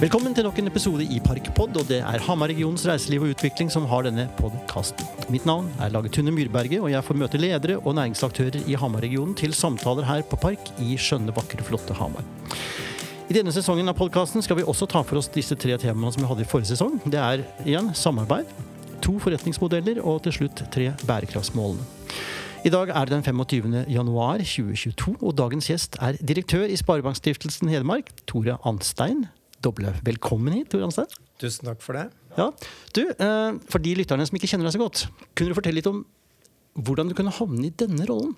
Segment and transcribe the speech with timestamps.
[0.00, 3.84] Velkommen til nok en episode i Parkpod, og det er Hamar-regionens reiseliv og utvikling som
[3.84, 5.04] har denne podkasten.
[5.28, 9.34] Mitt navn er Lage Tunne Myrberget, og jeg får møte ledere og næringsaktører i Hamar-regionen
[9.36, 12.24] til samtaler her på Park i skjønne, vakre, flotte Hamar.
[13.28, 16.24] I denne sesongen av podkasten skal vi også ta for oss disse tre temaene som
[16.24, 16.96] vi hadde i forrige sesong.
[17.04, 18.48] Det er igjen samarbeid,
[19.04, 21.84] to forretningsmodeller og til slutt tre bærekraftsmålene.
[22.64, 23.84] I dag er det den 25.
[23.92, 29.26] januar 2022, og dagens gjest er direktør i Sparebankstiftelsen Hedmark, Tore Anstein.
[29.60, 31.10] Doble velkommen hit, Tor Anstein.
[31.40, 32.06] Tusen takk for det.
[32.36, 32.48] Ja.
[32.96, 35.06] Du, eh, For de lytterne som ikke kjenner deg så godt,
[35.36, 36.04] kunne du fortelle litt om
[36.80, 38.36] hvordan du kunne havne i denne rollen?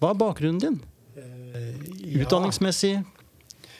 [0.00, 0.80] Hva er bakgrunnen din?
[1.14, 3.04] Ja, Utdanningsmessig?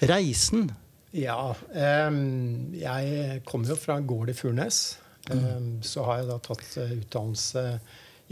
[0.04, 0.68] Reisen?
[1.14, 1.54] Ja.
[1.74, 4.98] jeg kommer jo fra en gård i Furnes.
[5.30, 7.62] Em, så har jeg da tatt eh, utdannelse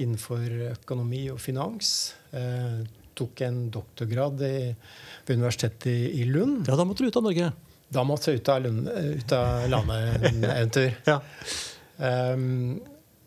[0.02, 2.12] innenfor økonomi og finans.
[2.36, 2.82] Eh,
[3.16, 4.56] tok en doktorgrad i,
[5.26, 6.66] ved Universitetet i, i Lund.
[6.68, 7.52] Ja, da måtte du ut av Norge.
[7.92, 10.96] Da måtte jeg ut av, Lund, eh, ut av landet en, en tur.
[11.12, 11.20] Ja.
[12.32, 12.80] um,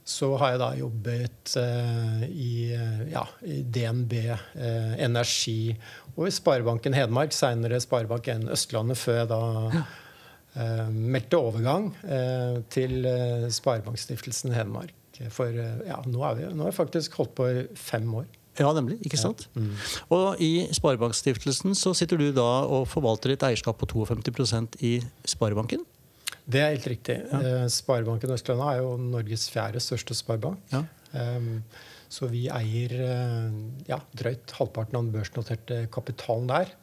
[0.05, 5.73] så har jeg da jobbet uh, i, eh, ja, i DNB uh, Energi
[6.16, 9.39] og i Sparebanken Hedmark, seinere Sparebank1 Østlandet, før jeg da
[10.55, 14.94] eh, meldte overgang eh, til eh, Sparebankstiftelsen Hedmark.
[15.33, 18.27] For eh, ja, nå, er vi, nå har jeg faktisk holdt på i fem år.
[18.59, 18.99] Ja, nemlig.
[19.05, 19.47] Ikke sant?
[20.13, 25.83] Og i Sparebankstiftelsen så sitter du da og forvalter et eierskap på 52% i Sparebanken.
[26.45, 27.17] Det er helt riktig.
[27.31, 27.65] Ja.
[27.73, 30.61] Sparebanken Østlandet er jo Norges fjerde største sparebank.
[30.71, 30.83] Ja.
[31.15, 31.63] Um,
[32.11, 33.55] så vi eier eh,
[33.89, 36.73] ja, drøyt halvparten av den børsnoterte kapitalen der.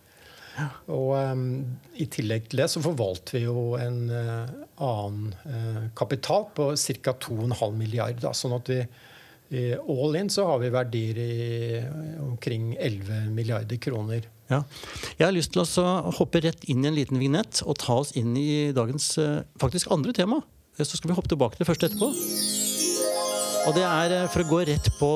[0.92, 1.44] Og um,
[1.96, 4.50] i tillegg til det så forvalter vi jo en uh,
[4.84, 7.14] annen uh, kapital på ca.
[7.24, 8.18] 2,5 milliard.
[8.20, 8.82] Da, sånn at vi
[9.53, 11.33] all in så har vi verdier i
[12.22, 14.25] omkring 11 milliarder kroner.
[14.53, 14.62] Ja.
[15.19, 18.12] Jeg har lyst til å hoppe rett inn i en liten vignett og ta oss
[18.19, 20.42] inn i dagens eh, faktisk andre tema.
[20.77, 22.11] Eh, Så skal vi hoppe tilbake til det første etterpå.
[23.68, 25.12] Og det er eh, for å gå rett på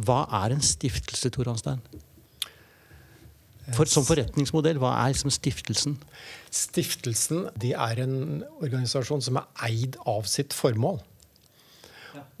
[0.00, 1.82] hva er en stiftelse, Tor Hanstein?
[3.76, 5.98] For, som forretningsmodell, hva er liksom stiftelsen?
[6.50, 8.16] Stiftelsen de er en
[8.62, 10.98] organisasjon som er eid av sitt formål.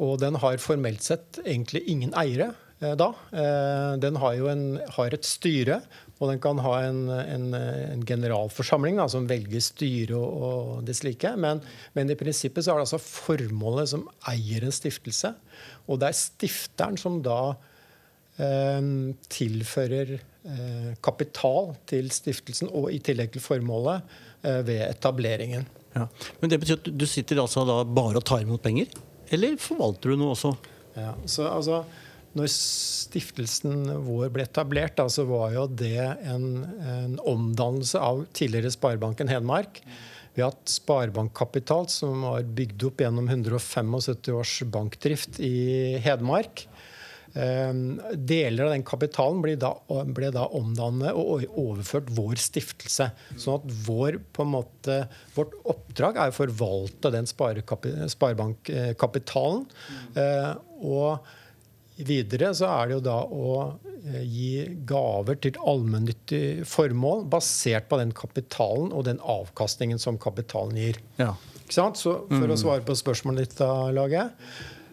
[0.02, 2.50] Og den har formelt sett egentlig ingen eiere
[2.80, 3.10] eh, da.
[3.32, 4.64] Eh, den har jo en,
[4.96, 5.80] har et styre,
[6.20, 10.98] og den kan ha en, en, en generalforsamling da, som velger styre og, og det
[10.98, 11.32] slike.
[11.40, 11.62] Men,
[11.96, 15.32] men i prinsippet så er det altså formålet som eier en stiftelse.
[15.88, 17.40] Og det er stifteren som da
[18.40, 18.82] eh,
[19.32, 20.18] tilfører
[21.04, 24.06] kapital til stiftelsen, og i tillegg til formålet
[24.64, 25.66] ved etableringen.
[25.92, 26.06] Ja.
[26.40, 28.88] Men det betyr at du sitter altså da bare og tar imot penger?
[29.30, 30.54] Eller forvalter du noe også?
[30.98, 31.82] Ja, så altså,
[32.36, 36.46] når stiftelsen vår ble etablert, da, så var jo det en,
[36.82, 39.82] en omdannelse av tidligere Sparebanken Hedmark.
[40.34, 43.96] Vi har hatt Sparebankkapital, som var bygd opp gjennom 175
[44.36, 46.68] års bankdrift i Hedmark.
[47.34, 47.72] Eh,
[48.16, 49.74] Deler av den kapitalen ble da,
[50.10, 53.10] ble da omdannet og overført vår stiftelse.
[53.38, 54.12] Sånn at vår,
[54.50, 54.96] måte,
[55.36, 59.62] vårt oppdrag er å forvalte den sparebankkapitalen.
[60.16, 61.18] Eh, Og
[62.00, 63.76] videre så er det jo da å
[64.08, 70.72] eh, gi gaver til allmennyttig formål basert på den kapitalen og den avkastningen som kapitalen
[70.80, 70.96] gir.
[71.20, 71.34] Ja.
[71.70, 71.92] Så
[72.26, 74.24] for å svare på spørsmålet ditt, da, Lage.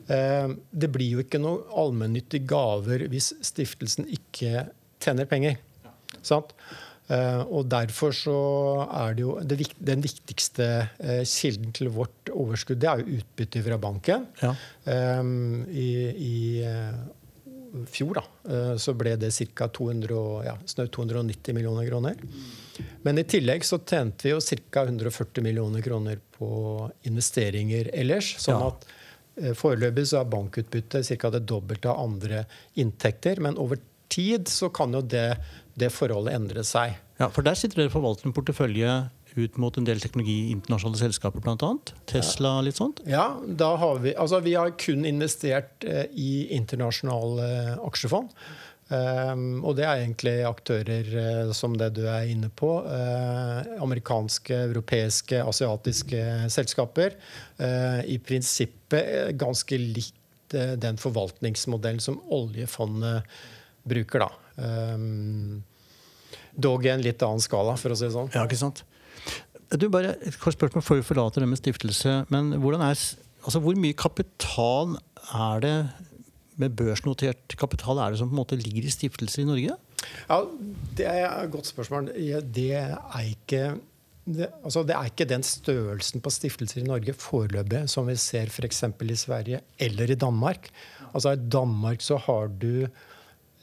[0.08, 4.68] Eh, det blir jo ikke noe allmennyttige gaver hvis stiftelsen ikke
[5.04, 5.58] tjener penger.
[6.24, 6.54] Sant?
[7.12, 8.38] Eh, og derfor så
[8.88, 10.68] er det jo det, Den viktigste
[11.00, 14.28] eh, kilden til vårt overskudd det er jo utbytte fra banken.
[14.44, 14.54] Ja.
[15.68, 15.88] I
[16.18, 16.36] i
[17.92, 18.22] fjor da,
[18.80, 19.68] så ble det ca.
[20.48, 22.16] ja, snaut 290 millioner kroner.
[23.04, 24.40] Men i tillegg så tjente vi jo
[24.72, 24.86] ca.
[24.88, 26.50] 140 millioner kroner på
[27.04, 28.38] investeringer ellers.
[28.40, 28.72] Sånn Ja.
[28.72, 28.88] at
[29.58, 31.32] foreløpig så er bankutbyttet ca.
[31.34, 32.46] det dobbelte av andre
[32.80, 33.42] inntekter.
[33.44, 35.36] Men over tid så kan jo det,
[35.78, 36.98] det forholdet endre seg.
[37.20, 38.98] ja, For der sitter dere og forvalter en portefølje
[39.38, 41.74] ut mot en del teknologi internasjonale selskaper, bl.a.
[42.10, 43.04] Tesla litt sånt?
[43.10, 48.34] Ja, da har vi, altså vi har kun investert eh, i internasjonale eh, aksjefond.
[48.88, 52.70] Um, og det er egentlig aktører eh, som det du er inne på.
[52.88, 56.22] eh, amerikanske, europeiske, asiatiske
[56.54, 57.18] selskaper.
[57.60, 60.16] Eh, I prinsippet ganske likt
[60.48, 63.26] den forvaltningsmodellen som oljefondet
[63.84, 64.30] bruker, da.
[64.56, 65.64] Um,
[66.56, 68.32] dog i en litt annen skala, for å si det sånn.
[68.32, 68.86] Ja, ikke sant?
[69.76, 72.22] Du, bare et kort spørsmål før vi forlater det med stiftelse.
[72.32, 72.96] Men er,
[73.44, 74.96] altså, hvor mye kapital
[75.36, 75.76] er det
[76.58, 79.78] med børsnotert kapital er det som på en måte ligger i stiftelser i Norge?
[80.30, 80.40] Ja,
[80.98, 82.10] Det er et godt spørsmål.
[82.14, 83.78] Det er ikke
[84.28, 88.52] det, altså det er ikke den størrelsen på stiftelser i Norge foreløpig som vi ser
[88.52, 88.84] f.eks.
[88.84, 90.70] i Sverige eller i Danmark.
[91.14, 92.88] Altså I Danmark så har du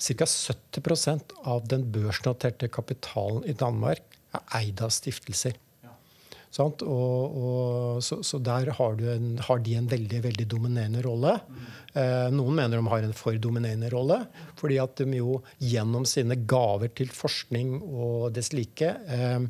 [0.01, 0.25] ca.
[0.25, 4.01] 70% av den børsnoterte kapitalen i Danmark
[4.35, 5.53] er eid av stiftelser.
[6.63, 11.41] Og, og, så, så, der har, en, har, de en veldig veldig dominerende rolle.
[11.95, 14.27] Eh, noen mener de har en for dominerende rolle,
[14.61, 19.41] fordi at de jo gjennom sine gaver til forskning og dess like eh,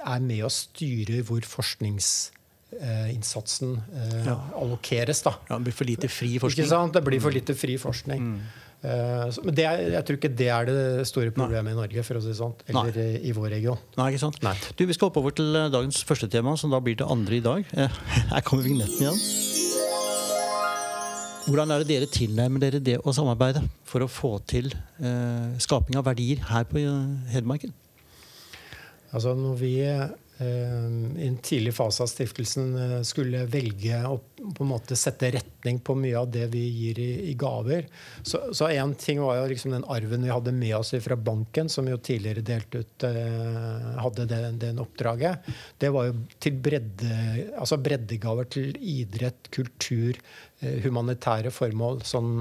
[0.00, 4.36] er med å styre hvor forskningsinnsatsen eh, ja.
[4.58, 5.22] allokeres.
[5.26, 5.32] Da.
[5.46, 6.66] Ja, det blir for lite fri forskning.
[6.94, 8.20] Det blir for lite fri forskning.
[8.32, 8.40] Mm.
[8.80, 10.76] Uh, men er, jeg tror ikke det er det
[11.10, 11.74] store problemet Nei.
[11.74, 12.54] i Norge, for å si det sånn.
[12.70, 13.08] Eller Nei.
[13.28, 13.80] i vår region.
[13.98, 14.38] Nei, ikke sant?
[14.44, 14.54] Nei.
[14.78, 17.36] Du, Vi skal hoppe over til eh, dagens første tema, som da blir det andre
[17.36, 17.74] i dag.
[18.32, 19.20] Her kommer vignetten igjen.
[21.50, 24.70] Hvordan er det dere tilnærmer dere det å samarbeide for å få til
[25.02, 26.82] uh, skaping av verdier her på
[27.32, 27.72] Hedmarken?
[29.10, 30.08] Altså, når vi Eh,
[30.42, 35.82] i en tidlig fase av stiftelsen eh, skulle velge å på en måte sette retning
[35.84, 37.84] på mye av det vi gir i, i gaver.
[38.22, 38.40] Så,
[38.70, 41.98] én ting var jo liksom den arven vi hadde med oss fra banken, som jo
[42.00, 45.52] tidligere delte ut eh, hadde den, den, oppdraget.
[45.76, 47.20] Det var jo til bredde,
[47.60, 50.16] altså breddegaver til idrett, kultur,
[50.60, 52.32] humanitære formål sånn,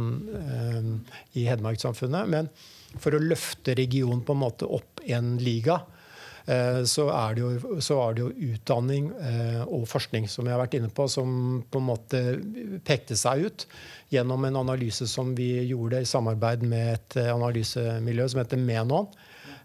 [1.39, 2.27] i Hedmarkssamfunnet.
[2.31, 2.49] Men
[2.99, 5.98] for å løfte regionen på en måte opp en liga, Eh,
[6.87, 10.77] så er, jo, så er, det jo, utdanning eh, og forskning som jeg har vært
[10.79, 12.21] inne på, som på en måte
[12.87, 13.65] pekte seg ut
[14.13, 19.11] gjennom en analyse som vi gjorde i samarbeid med et eh, analysemiljø som heter Menon.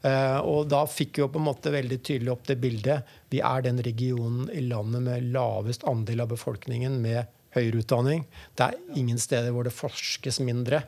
[0.04, 3.14] Og da fikk vi jo på en måte veldig tydelig opp det bildet.
[3.32, 7.24] Vi er den regionen i landet med lavest andel av befolkningen med
[7.56, 8.26] høyere utdanning.
[8.52, 10.82] Det er ingen steder hvor det forskes mindre.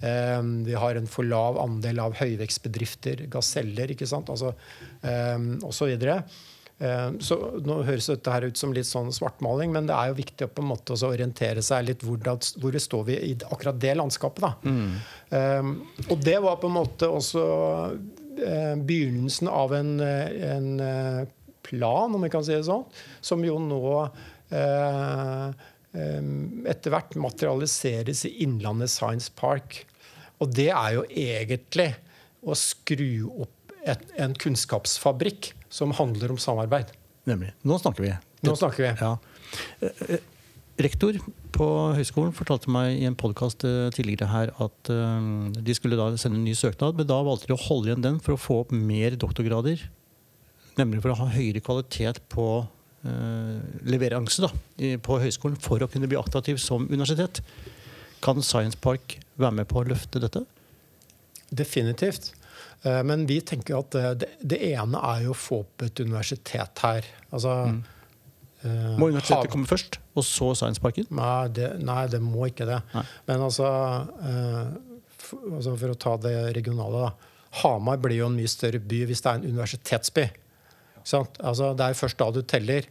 [0.00, 4.32] Ehm, vi har en for lav andel av høyvekstbedrifter, gaseller, ikke sant?
[4.32, 4.54] Altså,
[5.02, 5.92] um, osv.
[6.82, 10.18] Ehm, så nå høres dette her ut som litt sånn svartmaling, men det er jo
[10.18, 13.78] viktig å på en måte orientere seg litt hvor, da, hvor står vi i akkurat
[13.82, 14.42] det landskapet.
[14.42, 14.52] Da.
[14.66, 15.76] Mm.
[16.08, 17.44] Og det var på en måte også
[17.92, 21.22] uh, begynnelsen av en, en uh,
[21.62, 22.82] plan, om vi kan si det sånn,
[23.22, 29.82] som jo nå uh, etter hvert materialiseres i Innlandet Science Park.
[30.40, 31.90] Og det er jo egentlig
[32.42, 36.90] å skru opp et, en kunnskapsfabrikk som handler om samarbeid.
[37.28, 37.52] Nemlig.
[37.66, 38.12] Nå snakker vi.
[38.46, 38.90] Nå snakker vi.
[38.98, 39.12] Ja.
[39.80, 40.28] Eh, eh,
[40.82, 41.18] rektor
[41.54, 46.40] på høyskolen fortalte meg i en podkast eh, tidligere her at de skulle da sende
[46.40, 48.74] en ny søknad, men da valgte de å holde igjen den for å få opp
[48.74, 49.84] mer doktorgrader.
[50.80, 52.64] Nemlig for å ha høyere kvalitet på
[53.02, 54.48] leveranse da,
[55.02, 57.40] på høyskolen for å kunne bli attraktiv som universitet.
[58.22, 60.44] Kan Science Park være med på å løfte dette?
[61.50, 62.30] Definitivt.
[62.82, 66.84] Eh, men vi tenker at det, det ene er jo å få opp et universitet
[66.84, 67.08] her.
[67.30, 67.82] Altså, mm.
[68.98, 71.08] må universitetet komme først, og så Science Parken?
[71.14, 72.80] Nei, det, nei, det må ikke det.
[72.94, 73.04] Nei.
[73.30, 73.68] Men altså,
[75.22, 77.30] for, altså, For å ta det regionale, da.
[77.62, 80.24] Hamar blir jo en mye større by hvis det er en universitetsby.
[81.02, 82.88] Altså, det er først da du teller.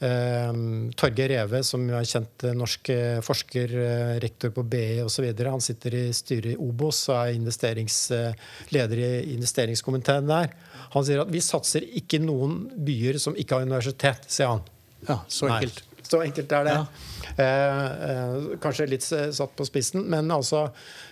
[0.00, 5.26] Um, Torgeir Reve, som er kjent eh, norsk eh, forsker, uh, rektor på BI osv.,
[5.44, 7.82] han sitter i styret i Obos og er
[8.16, 10.54] uh, leder i investeringskomiteen der.
[10.94, 14.64] Han sier at vi satser ikke noen byer som ikke har universitet, sier han.
[15.04, 15.84] Ja, Så enkelt.
[15.84, 16.78] Nei, så enkelt er det.
[16.80, 17.44] Ja.
[17.44, 20.70] Uh, kanskje litt satt på spissen, men altså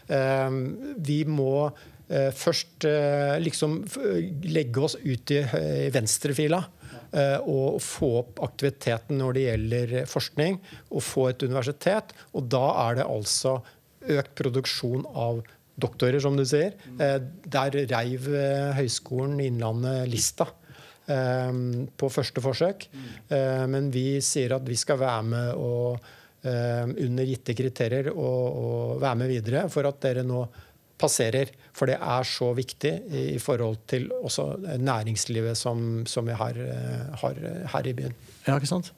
[0.09, 1.69] Vi må
[2.09, 2.87] først
[3.45, 3.83] liksom
[4.49, 5.43] legge oss ut i
[5.93, 6.63] venstrefila
[7.09, 10.59] Eh, og få opp aktiviteten når det gjelder forskning,
[10.93, 12.13] og få et universitet.
[12.37, 13.59] Og da er det altså
[14.19, 15.41] økt produksjon av
[15.81, 16.77] doktorer, som du sier.
[17.01, 17.17] Eh,
[17.49, 20.53] der reiv eh, Høgskolen Innlandet lista
[21.09, 22.83] på første forsøk.
[23.33, 26.03] Men vi sier at vi skal være med og
[26.45, 30.43] under gitte kriterier og, og være med videre for at dere nå
[31.01, 31.51] passerer.
[31.77, 37.05] For det er så viktig i forhold til også næringslivet som, som vi har, eh,
[37.23, 37.43] har,
[37.75, 38.17] her i byen.
[38.47, 38.93] Ja, ikke sant?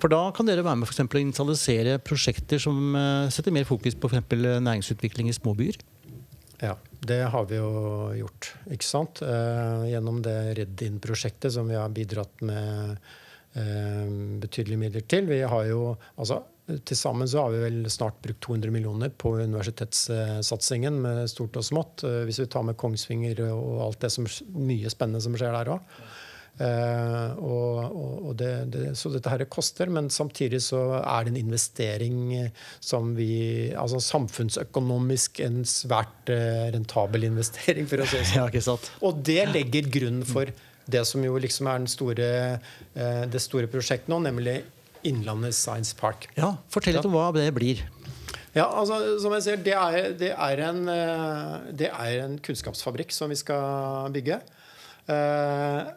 [0.00, 3.96] For da kan dere være med for å initialisere prosjekter som eh, setter mer fokus
[3.98, 5.80] på for næringsutvikling i små byer?
[6.58, 6.74] Ja,
[7.06, 7.70] det har vi jo
[8.18, 8.52] gjort.
[8.66, 9.22] ikke sant?
[9.22, 13.00] Eh, gjennom det Redd Inn-prosjektet som vi har bidratt med
[14.38, 15.24] betydelige midler til.
[15.26, 16.36] Vi har jo, altså
[16.68, 21.64] til sammen så har vi vel snart brukt 200 millioner på universitetssatsingen med stort og
[21.64, 22.04] smått.
[22.04, 25.76] Eh, hvis vi tar med Kongsvinger og alt det som, mye spennende som skjer der
[25.76, 26.00] òg.
[26.58, 27.76] Uh, og,
[28.26, 32.16] og det, det, så dette her koster, men samtidig så er det en investering
[32.82, 36.32] som vi Altså samfunnsøkonomisk en svært
[36.74, 38.90] rentabel investering, for å si det sånn.
[39.06, 40.50] Og det legger grunnen for
[40.88, 42.28] det som jo liksom er den store,
[42.94, 44.62] eh, det store prosjektet nå, nemlig
[45.06, 46.28] Innlandet Science Park.
[46.38, 47.84] Ja, Fortell litt om hva det blir.
[48.56, 53.12] Ja, altså, som jeg ser, det er, det er, en, eh, det er en kunnskapsfabrikk
[53.14, 54.40] som vi skal bygge.
[55.08, 55.92] Eh,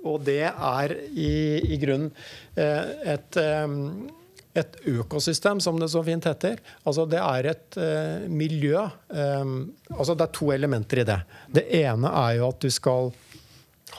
[0.00, 1.32] og det er i,
[1.74, 2.08] i grunnen
[2.58, 3.74] eh, et, eh,
[4.60, 6.62] et økosystem, som det så fint heter.
[6.88, 7.80] Altså det er et
[8.30, 8.80] miljø.
[8.80, 11.20] altså det er to elementer i det.
[11.60, 13.12] Det ene er jo at du skal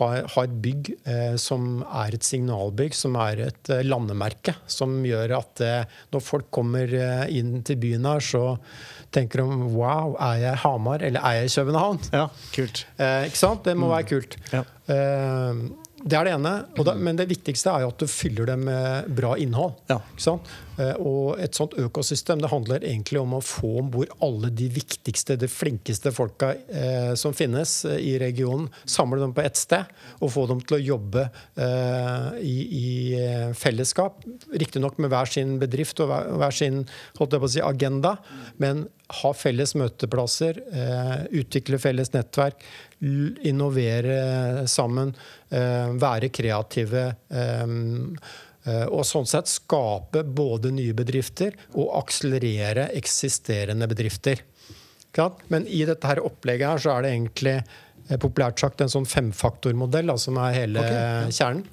[0.01, 4.55] ha, ha et bygg eh, som er et signalbygg, som er et eh, landemerke.
[4.69, 6.91] Som gjør at eh, når folk kommer
[7.29, 8.43] inn til byen her, så
[9.13, 12.01] tenker de Wow, er jeg Hamar, eller er jeg København?
[12.15, 12.85] Ja, kult.
[12.97, 13.63] Ikke sant?
[13.67, 14.37] Det må være kult.
[14.53, 14.65] Ja.
[16.03, 16.53] Det er det ene.
[16.81, 19.77] Da, men det viktigste er jo at du fyller det med bra innhold.
[19.91, 19.99] Ja.
[20.81, 24.69] Eh, og et sånt økosystem det handler egentlig om å få om bord alle de
[24.71, 28.69] viktigste, de flinkeste folka eh, som finnes eh, i regionen.
[28.85, 29.89] Samle dem på ett sted
[30.19, 32.87] og få dem til å jobbe eh, i, i
[33.19, 34.23] eh, fellesskap.
[34.51, 36.83] Riktignok med hver sin bedrift og hver, hver sin
[37.21, 38.17] si, agenda,
[38.61, 38.87] men
[39.21, 42.63] ha felles møteplasser, eh, utvikle felles nettverk,
[43.01, 45.15] innovere sammen,
[45.49, 47.15] eh, være kreative.
[47.29, 47.63] Eh,
[48.65, 54.43] eh, og sånn sett skape både nye bedrifter og akselerere eksisterende bedrifter.
[55.49, 57.55] Men i dette her opplegget her så er det egentlig
[58.21, 61.33] populært sagt en sånn femfaktormodell som er hele okay.
[61.35, 61.65] kjernen.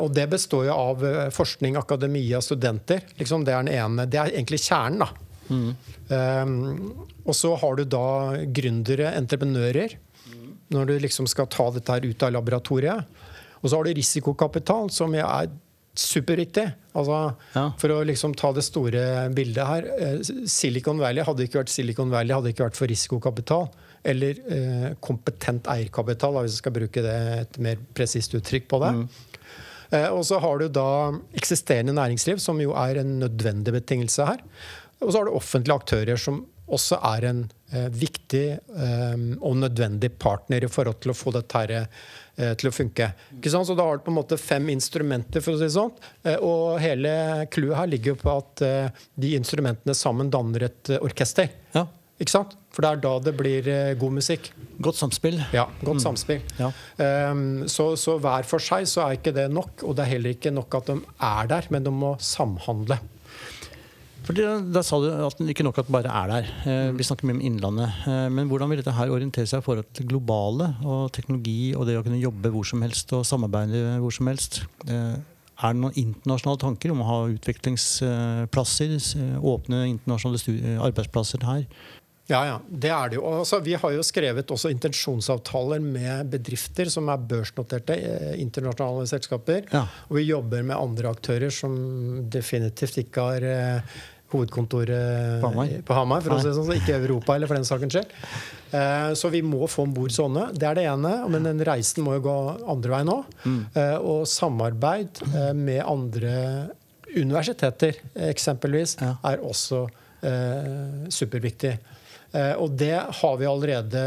[0.00, 1.04] Og det består jo av
[1.34, 3.04] forskning, akademia, studenter.
[3.18, 4.06] Liksom det er ene.
[4.10, 5.10] Det er egentlig kjernen, da.
[5.50, 8.06] Um, og så har du da
[8.54, 9.98] gründere, entreprenører,
[10.74, 13.06] når du liksom skal ta dette her ut av laboratoriet.
[13.62, 15.48] Og så har du risikokapital, som er
[15.94, 16.66] superviktig.
[16.98, 17.68] Altså, Ja.
[17.78, 19.86] For å liksom ta det store bildet her.
[19.86, 20.18] eh,
[20.50, 23.68] Silicon Valley hadde ikke vært Silicon Valley hadde ikke vært for risikokapital.
[24.04, 28.90] Eller eh, kompetent eierkapital, hvis jeg skal bruke det et mer presist uttrykk på det.
[29.94, 34.42] Eh, og så har du da eksisterende næringsliv, som jo er en nødvendig betingelse her.
[35.00, 37.40] Og så har du offentlige aktører, som også er en
[37.72, 41.74] eh, viktig eh, og nødvendig partner i forhold til å få dette her,
[42.36, 43.10] eh, til å funke.
[43.44, 45.92] Så da har du på en måte fem instrumenter, for å si det sånn.
[46.24, 50.94] Eh, og hele clouet her ligger jo på at eh, de instrumentene sammen danner et
[50.94, 51.52] eh, orkester.
[51.76, 51.86] Ja.
[52.22, 52.54] Ikke sant?
[52.74, 53.68] For det er da det blir
[53.98, 54.46] god musikk.
[54.82, 55.40] Godt samspill.
[55.54, 56.44] Ja, godt samspill.
[56.58, 56.68] Ja.
[57.30, 60.34] Um, så, så hver for seg så er ikke det nok, og det er heller
[60.34, 63.00] ikke nok at de er der, men de må samhandle.
[64.24, 66.48] For det, Da sa du at det ikke nok at den bare er der.
[66.64, 67.90] Eh, vi snakker mye om Innlandet.
[68.08, 71.86] Eh, men hvordan vil dette her orientere seg i forhold til globale og teknologi og
[71.88, 74.62] det å kunne jobbe hvor som helst og samarbeide hvor som helst?
[74.88, 75.16] Eh,
[75.54, 78.96] er det noen internasjonale tanker om å ha utviklingsplasser?
[79.38, 81.68] Åpne internasjonale arbeidsplasser her?
[82.24, 83.26] Ja, ja, det er det jo.
[83.28, 87.98] Altså, vi har jo skrevet også intensjonsavtaler med bedrifter som er børsnoterte
[88.40, 89.68] internasjonale selskaper.
[89.68, 89.84] Ja.
[90.08, 91.76] Og vi jobber med andre aktører som
[92.32, 93.46] definitivt ikke har
[94.32, 95.68] hovedkontoret På Hamar.
[95.86, 98.14] på Hamar, for å si det sånn, så ikke Europa eller for den sakens skyld.
[98.74, 100.48] Eh, så vi må få om bord sånne.
[100.58, 101.12] Det er det ene.
[101.30, 102.36] Men den reisen må jo gå
[102.72, 103.24] andre veien òg.
[103.44, 103.60] Mm.
[103.78, 106.70] Eh, og samarbeid eh, med andre
[107.14, 108.00] universiteter,
[108.32, 109.12] eksempelvis, Ja.
[109.24, 109.84] er også
[111.12, 111.76] superviktig.
[112.58, 114.00] Og det har vi allerede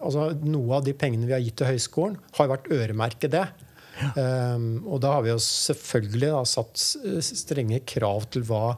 [0.00, 3.42] altså Noe av de pengene vi har gitt til høyskolen, har vært øremerket det.
[4.02, 6.84] Eh, og da har vi jo selvfølgelig da, satt
[7.28, 8.76] strenge krav til hva,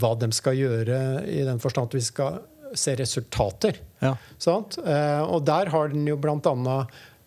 [0.00, 2.42] hva de skal gjøre, i den forstand at vi skal
[2.74, 3.78] se resultater.
[4.02, 4.14] Ja.
[4.38, 4.78] Sant?
[4.78, 6.78] Eh, og der har den jo bl.a.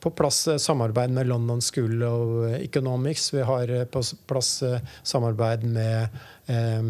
[0.04, 3.32] på plass eh, samarbeid med London School of Economics.
[3.34, 6.20] Vi har eh, på plass eh, samarbeid med
[6.52, 6.84] eh,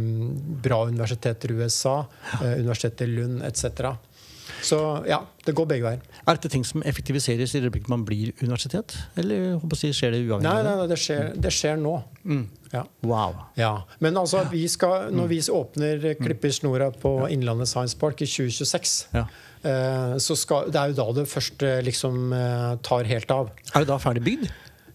[0.64, 2.00] bra universiteter i USA,
[2.42, 3.94] eh, Universitetet i Lund etc.
[4.64, 6.02] Så ja, det går begge veier.
[6.28, 8.96] Er dette ting som effektiviseres i det øyeblikket man blir universitet?
[9.18, 10.44] Eller jeg skjer det uavhengig?
[10.48, 10.78] Nei, nei, det?
[10.80, 11.94] nei det, skjer, det skjer nå.
[12.26, 12.46] Mm.
[12.74, 12.82] Ja.
[13.08, 13.36] Wow.
[13.56, 13.74] ja.
[14.04, 15.56] Men altså, vi skal, når vi Mm.
[15.56, 19.26] åpner Klipper snora på Innlandet Science Park i 2026, Ja.
[19.64, 23.52] eh, så skal, det er jo da det først eh, liksom eh, tar helt av.
[23.76, 24.50] Er det da ferdig bygd?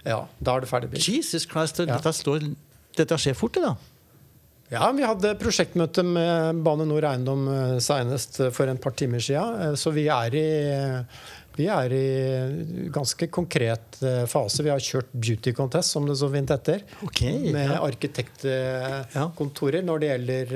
[0.04, 1.08] Ja, da er det ferdig bygd.
[1.08, 2.54] Jesus Christ, dette, slår,
[2.98, 3.76] dette skjer fort, det da.
[4.72, 9.20] Ja, vi hadde prosjektmøte med Bane Nor Eiendom eh, senest eh, for en par timer
[9.20, 9.58] siden.
[9.66, 10.44] eh, Så vi er i
[11.52, 13.98] vi er i ganske konkret
[14.32, 14.64] fase.
[14.64, 16.80] Vi har kjørt beauty contest, som det så fint heter.
[17.04, 17.82] okay, Med ja.
[17.84, 20.48] arkitektkontorer når det gjelder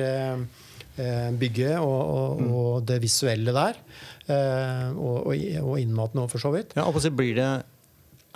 [1.36, 3.76] bygget og, og, og det visuelle der.
[4.96, 6.72] Og, og, og innmaten òg, for så vidt.
[6.80, 7.50] Ja, og så blir det,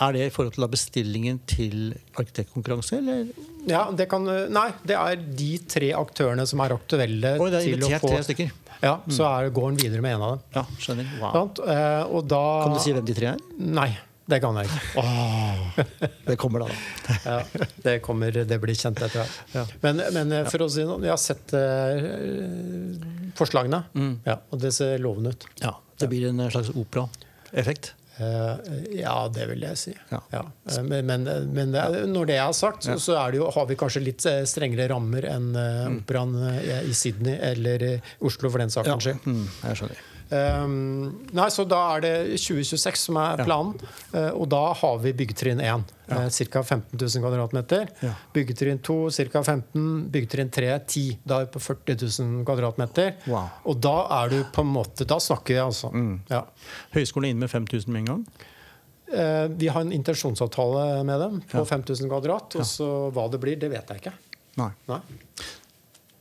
[0.00, 3.30] er det i forhold til bestillingen til arkitektkonkurranse, eller?
[3.68, 7.84] Ja, det kan, nei, det er de tre aktørene som er aktuelle Oi, er til
[7.84, 8.52] å få tre stykker.
[8.80, 10.44] Ja, så er, går en videre med en av dem.
[10.56, 11.10] Ja, skjønner.
[11.20, 11.50] Wow.
[11.68, 13.42] Eh, og da Kan du si hvem de tre er?
[13.60, 13.90] Nei,
[14.30, 15.02] det kan jeg ikke.
[15.02, 15.82] Oh,
[16.30, 17.18] det kommer da, da.
[17.28, 19.38] Ja, det, kommer, det blir kjent etter hvert.
[19.52, 19.66] Ja.
[19.84, 24.14] Men, men eh, for å si noe, jeg har sett uh, forslagene, Mm.
[24.24, 25.44] ja, og det ser lovende ut.
[25.60, 27.92] Ja, det blir en slags operaeffekt.
[28.20, 29.94] Eh, ja, det vil jeg si.
[30.12, 30.20] Ja.
[30.34, 30.42] Ja.
[30.70, 31.24] Eh, Men, men,
[31.56, 34.26] men det, når det er sagt, så, så er det jo, har vi kanskje litt
[34.28, 36.36] eh, strengere rammer enn eh, operaen
[36.84, 39.24] i Sydney eller i Oslo, for den saks skyld.
[39.26, 40.06] mm, jeg skjønner.
[40.30, 43.44] Um, nei, så da er det 2026 som er Ja.
[43.44, 43.74] planen.
[44.14, 46.16] eh, og da har vi byggetrinn 1, Ja.
[46.24, 46.62] uh, ca.
[46.62, 47.88] 15 000 kvadratmeter.
[48.02, 48.12] Ja.
[48.32, 49.42] Byggetrinn 2 ca.
[49.42, 51.18] 15, byggetrinn 3 10.
[51.26, 53.14] Da er vi på 40 000 kvadratmeter.
[53.26, 53.48] Wow.
[53.66, 55.90] Og da er du på en måte Da snakker vi, altså.
[55.92, 56.20] Mm.
[56.30, 56.44] Ja.
[56.94, 58.26] Høyskolen er inne med 5000 med en gang.
[59.12, 61.64] Uh, vi har en intensjonsavtale med dem på Ja.
[61.64, 62.54] 5000 kvadrat.
[62.54, 64.12] Og så hva det blir, det vet jeg ikke.
[64.56, 64.70] Nei.
[64.88, 65.00] Nei.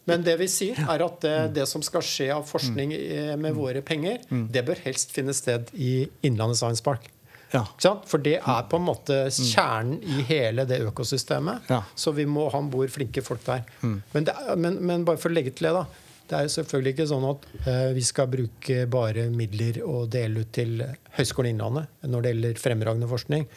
[0.10, 3.56] Men det vi sier, er at det, det som skal skje av forskning eh, med
[3.58, 5.94] våre penger, det bør helst finne sted i
[6.28, 7.08] Innlandet Science Park.
[7.54, 7.64] Ja.
[8.06, 11.70] For det er på en måte kjernen i hele det økosystemet.
[11.72, 11.82] Ja.
[11.98, 13.66] Så vi må ha om bord flinke folk der.
[13.82, 16.06] Men, det, men, men bare for å legge til det, da.
[16.30, 20.44] Det er jo selvfølgelig ikke sånn at eh, vi skal bruke bare midler og dele
[20.44, 20.76] ut til
[21.16, 23.48] Høgskolen Innlandet når det gjelder fremragende forskning.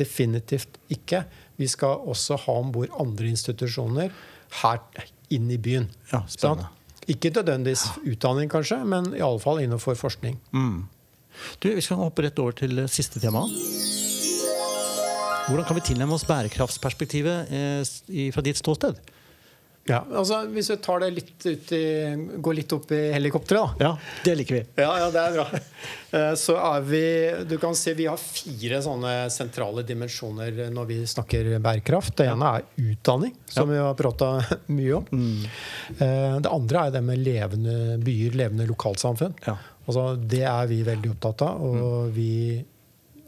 [0.00, 1.22] Definitivt ikke.
[1.60, 4.10] Vi skal også ha om bord andre institusjoner
[4.64, 4.82] her
[5.30, 5.88] inn i byen.
[6.10, 6.68] Ja, spennende.
[6.68, 7.08] Sant?
[7.10, 10.36] Ikke nødvendigvis utdanning, kanskje, men iallfall innenfor forskning.
[10.54, 10.84] Mm.
[11.62, 13.46] Du, Vi skal hoppe rett over til eh, siste tema.
[15.50, 19.00] Hvordan kan vi tilnærme oss bærekraftsperspektivet eh, fra ditt ståsted?
[19.88, 21.80] Ja, altså Hvis vi tar det litt ut i,
[22.44, 23.86] går litt opp i helikopteret, da.
[23.88, 24.62] Ja, det liker vi.
[24.82, 25.48] Ja, ja, det er bra.
[26.10, 27.00] Eh, Så er vi
[27.46, 32.16] Du kan se vi har fire sånne sentrale dimensjoner når vi snakker bærekraft.
[32.18, 34.32] Det ene er utdanning, som vi har prata
[34.74, 35.06] mye om.
[35.14, 35.44] Mm.
[36.42, 39.38] Det andre er det med levende byer, levende lokalsamfunn.
[39.46, 39.54] Ja.
[39.86, 42.58] Altså, det er vi veldig opptatt av, og vi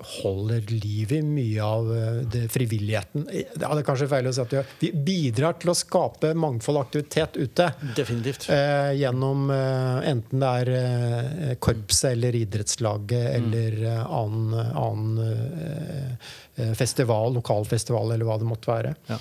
[0.06, 3.26] holder liv i mye av eh, det frivilligheten.
[3.30, 7.38] Det er kanskje feil å si at vi, bidrar til å skape mangfold og aktivitet
[7.38, 7.68] ute.
[7.96, 8.48] Definitivt.
[8.52, 16.30] Eh, gjennom eh, enten det er eh, korpset eller idrettslaget eller eh, annen, annen eh,
[16.56, 18.96] eh, festival, lokalfestival eller hva det måtte være.
[19.10, 19.20] Ja.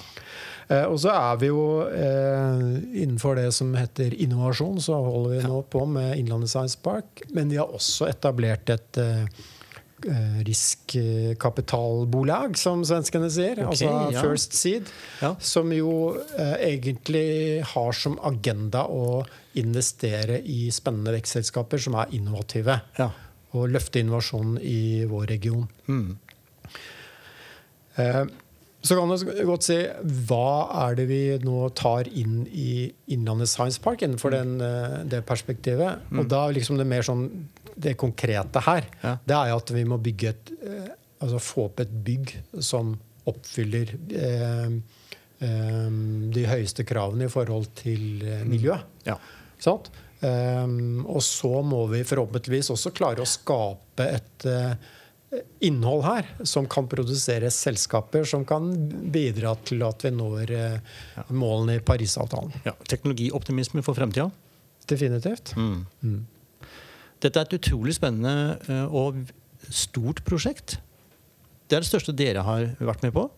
[0.71, 2.61] Eh, og så er vi jo eh,
[3.03, 7.25] innenfor det som heter innovasjon, så holder vi nå på med Innlandet Science Park.
[7.35, 9.49] Men vi har også etablert et eh, eh,
[10.47, 13.55] riskkapitalbolag, som svenskene sier.
[13.65, 14.21] Okay, altså ja.
[14.21, 14.83] First Seed.
[15.21, 15.35] Ja.
[15.39, 15.91] Som jo
[16.37, 19.25] eh, egentlig har som agenda å
[19.59, 22.75] investere i spennende vekstselskaper som er innovative.
[22.99, 23.09] Ja.
[23.57, 25.63] Og løfte innovasjonen i vår region.
[25.91, 26.11] Mm.
[27.99, 28.25] Eh,
[28.81, 29.75] så kan du godt si
[30.25, 30.51] hva
[30.87, 35.91] er det vi nå tar inn i Innlandet Science Park innenfor den, eh, det perspektivet.
[36.17, 37.27] Og da liksom det mer sånn
[37.83, 39.15] det konkrete her, Ja.
[39.27, 40.89] det er jo at vi må bygge et eh,
[41.21, 42.31] Altså få opp et bygg
[42.65, 42.95] som
[43.29, 44.71] oppfyller eh,
[45.45, 45.91] eh,
[46.33, 48.73] de høyeste kravene i forhold til eh, miljø.
[49.05, 49.19] Ja.
[49.61, 49.91] Sant?
[50.21, 54.73] Um, og så må vi forhåpentligvis også klare å skape et eh,
[55.69, 58.73] innhold her som kan produsere selskaper som kan
[59.13, 60.97] bidra til at vi når eh,
[61.37, 62.53] målene i Parisavtalen.
[62.65, 62.73] ja.
[62.89, 64.31] Teknologioptimisme for fremtida.
[64.89, 65.53] Definitivt.
[65.57, 66.25] Mm.
[67.21, 69.19] Dette er et utrolig spennende eh, og
[69.69, 70.79] stort prosjekt.
[71.69, 73.29] Det er det største dere har vært med på.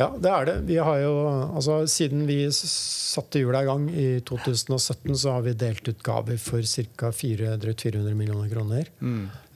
[0.00, 0.56] Ja, det er det.
[0.70, 1.12] Vi har jo,
[1.52, 6.40] altså, siden vi satte hjula i gang i 2017, så har vi delt ut gaver
[6.40, 7.12] for ca.
[7.12, 8.88] 400 millioner kroner.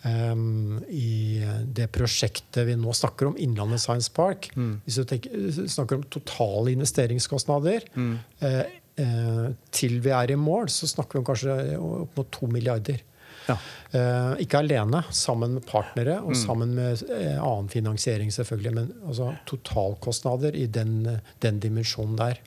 [0.06, 1.42] Um, I
[1.74, 4.50] det prosjektet vi nå snakker om, Innlandet Science Park.
[4.84, 8.14] Hvis du tenker, snakker om totale investeringskostnader mm.
[8.44, 8.62] uh,
[9.00, 13.02] uh, til vi er i mål, så snakker vi om kanskje opp mot to milliarder.
[13.48, 13.56] Ja.
[13.92, 18.72] Eh, ikke alene, sammen med partnere og sammen med eh, annen finansiering, selvfølgelig.
[18.74, 22.40] Men altså, totalkostnader i den, den dimensjonen der.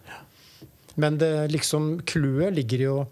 [0.99, 3.07] Men det liksom clouet ligger i å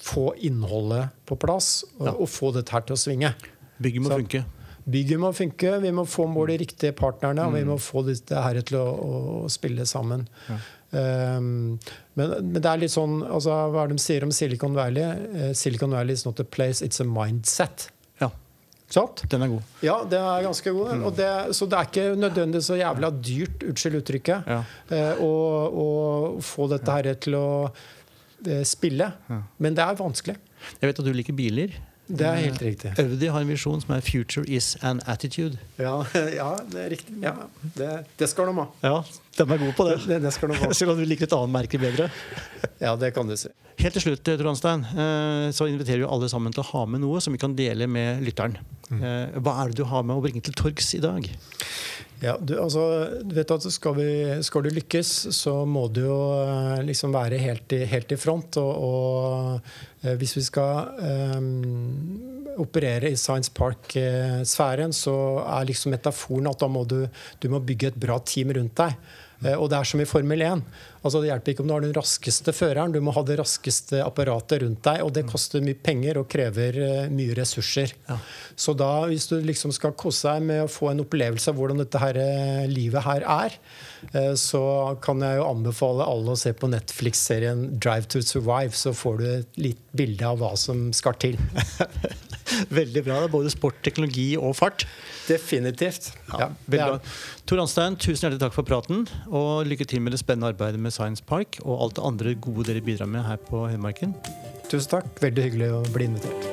[0.00, 2.12] få innholdet på plass og, Ja.
[2.16, 3.34] og få dette her til å svinge.
[3.80, 4.44] Bygget må Så- funke.
[4.90, 8.34] Bygget må funke, vi må få med de riktige partnerne, og vi må få dette
[8.42, 10.24] her til å, å spille sammen.
[10.90, 11.78] Um,
[12.18, 15.04] men, men det er litt sånn altså, Hva er det de sier om Silicon Valley?
[15.38, 17.84] Eh, Silicon Valley is not a place, it's a mindset.
[18.18, 18.26] Ja,
[18.90, 19.22] Sant?
[19.30, 19.68] den er god.
[19.86, 20.90] Ja, den er ganske god.
[20.98, 21.04] Mm.
[21.06, 24.58] Og det, så det er ikke nødvendigvis så jævla dyrt, unnskyld uttrykket, Ja.
[24.90, 25.30] eh, å,
[25.70, 25.86] å
[26.42, 29.12] få dette her til å eh, spille.
[29.62, 30.34] Men det er vanskelig.
[30.80, 31.78] Jeg vet at du liker biler.
[32.10, 32.90] Det er helt riktig.
[32.98, 35.58] Audi har en visjon som er 'Future is an attitude'.
[35.78, 36.02] Ja,
[36.40, 37.14] ja det er riktig.
[37.22, 37.34] Ja,
[37.76, 38.66] det, det skal de ha.
[38.82, 39.02] Ja,
[39.38, 39.98] de er gode på det.
[40.08, 40.72] Det, det skal de ha.
[40.80, 42.10] Selv om du liker et annet merke bedre.
[42.80, 43.50] Ja, det kan du si.
[43.80, 47.20] Helt til slutt, Trondstein, eh, så inviterer vi alle sammen til å ha med noe
[47.20, 48.56] som vi kan dele med lytteren.
[48.88, 51.28] Eh, Hva er det du har med å bringe til torgs i dag?
[52.20, 52.82] Ja, du, altså,
[53.24, 54.08] du vet at skal, vi,
[54.44, 58.58] skal, du lykkes, så må du jo eh, liksom være helt i, helt i front.
[58.60, 58.84] Og,
[60.04, 60.92] og hvis vi skal
[61.36, 65.14] um, operere i Science Park-sfæren, så
[65.46, 67.02] er liksom metaforen at da må du,
[67.40, 68.96] du må bygge et bra team rundt deg.
[69.44, 70.64] Eh, og det er som i Formel 1.
[71.00, 74.02] Altså, det hjelper ikke om du har den raskeste føreren, du må ha det raskeste
[74.04, 75.00] apparatet rundt deg.
[75.06, 77.94] Og det koster mye penger og krever uh, mye ressurser.
[78.08, 78.18] Ja.
[78.52, 81.80] Så da, hvis du liksom skal kose deg med å få en opplevelse av hvordan
[81.80, 83.56] dette her, uh, livet her er,
[84.12, 84.62] uh, så
[85.04, 88.76] kan jeg jo anbefale alle å se på Netflix-serien 'Drive to Survive'.
[88.76, 91.40] Så får du et litt bilde av hva som skal til.
[92.80, 93.22] Veldig bra.
[93.30, 94.84] Både sport, teknologi og fart.
[95.28, 96.10] Definitivt.
[96.32, 96.88] Ja, ja,
[97.46, 99.04] Tor Anstein, tusen hjertelig takk for praten.
[99.28, 102.66] Og lykke til med det spennende arbeidet med Science Park og alt det andre gode
[102.66, 104.14] dere bidrar med her på Hedmarken.
[104.70, 105.06] Tusen takk.
[105.22, 106.48] Veldig hyggelig å bli invitert.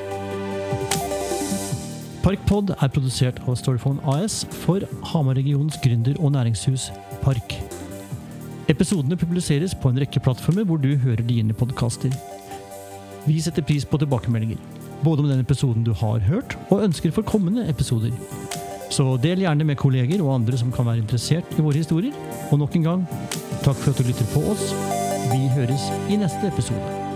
[2.22, 6.90] Parkpod er produsert av Storyphone AS for Hamar-regionens gründer- og næringshus
[7.24, 7.56] Park.
[8.68, 12.12] Episodene publiseres på en rekke plattformer hvor du hører dine podkaster.
[13.28, 14.60] Vi setter pris på tilbakemeldinger
[15.06, 18.14] både om den episoden du har hørt, og ønsker for kommende episoder.
[18.90, 22.16] Så del gjerne med kolleger og andre som kan være interessert i våre historier.
[22.52, 23.04] Og nok en gang,
[23.68, 24.72] takk for at du lytter på oss.
[25.32, 27.07] Vi høres i neste episode.